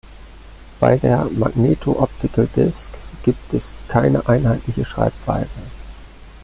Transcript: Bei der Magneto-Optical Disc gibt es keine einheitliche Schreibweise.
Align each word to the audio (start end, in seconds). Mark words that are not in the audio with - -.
Bei 0.79 0.97
der 0.97 1.25
Magneto-Optical 1.29 2.47
Disc 2.55 2.89
gibt 3.21 3.53
es 3.53 3.75
keine 3.87 4.27
einheitliche 4.27 4.83
Schreibweise. 4.83 5.59